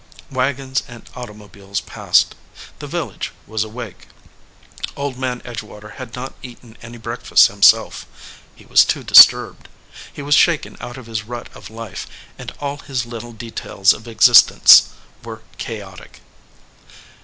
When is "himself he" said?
7.49-8.65